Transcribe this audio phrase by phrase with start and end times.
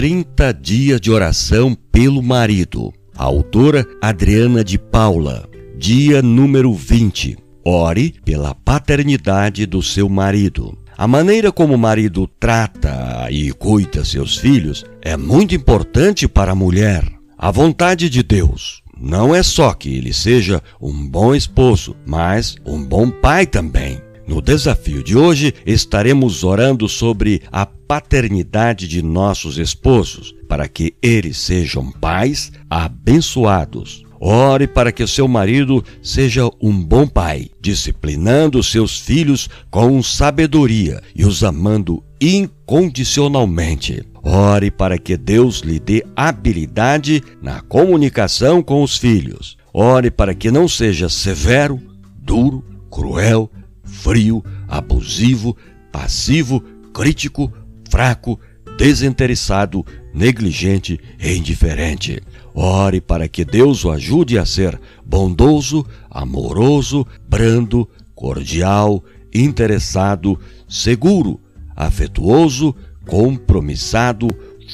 [0.00, 2.90] 30 dias de oração pelo marido.
[3.14, 5.46] A autora Adriana de Paula.
[5.76, 7.36] Dia número 20.
[7.62, 10.74] Ore pela paternidade do seu marido.
[10.96, 16.54] A maneira como o marido trata e cuida seus filhos é muito importante para a
[16.54, 17.04] mulher.
[17.36, 22.82] A vontade de Deus não é só que ele seja um bom esposo, mas um
[22.82, 24.00] bom pai também.
[24.26, 31.38] No desafio de hoje, estaremos orando sobre a paternidade de nossos esposos, para que eles
[31.38, 34.04] sejam pais abençoados.
[34.22, 41.24] Ore para que seu marido seja um bom pai, disciplinando seus filhos com sabedoria e
[41.24, 44.04] os amando incondicionalmente.
[44.22, 49.56] Ore para que Deus lhe dê habilidade na comunicação com os filhos.
[49.72, 51.80] Ore para que não seja severo,
[52.14, 53.50] duro, cruel,
[53.90, 55.56] frio, abusivo,
[55.92, 56.60] passivo,
[56.92, 57.52] crítico,
[57.90, 58.38] fraco,
[58.78, 62.22] desinteressado, negligente e indiferente.
[62.54, 70.38] Ore para que Deus o ajude a ser bondoso, amoroso, brando, cordial, interessado,
[70.68, 71.40] seguro,
[71.76, 72.74] afetuoso,
[73.06, 74.28] compromissado,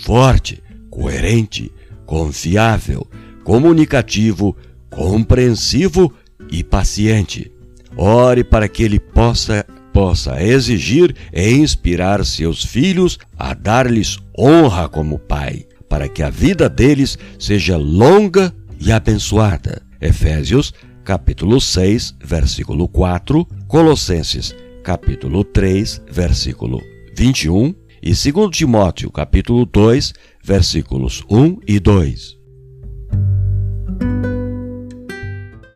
[0.04, 1.72] forte, coerente,
[2.04, 3.06] confiável,
[3.44, 4.56] comunicativo,
[4.90, 6.12] compreensivo
[6.50, 7.55] e paciente.
[7.96, 15.18] Ore para que ele possa possa exigir e inspirar seus filhos a dar-lhes honra como
[15.18, 19.80] pai, para que a vida deles seja longa e abençoada.
[19.98, 26.82] Efésios, capítulo 6, versículo 4, Colossenses, capítulo 3, versículo
[27.16, 30.12] 21 e 2 Timóteo, capítulo 2,
[30.44, 32.36] versículos 1 e 2.